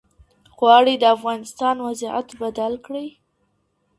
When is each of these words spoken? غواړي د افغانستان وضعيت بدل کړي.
غواړي 0.57 0.93
د 0.99 1.03
افغانستان 1.15 1.75
وضعيت 1.87 2.27
بدل 2.41 2.73
کړي. 2.85 3.07